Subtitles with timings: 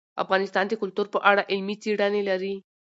[0.23, 2.55] افغانستان د کلتور په اړه علمي څېړنې لري.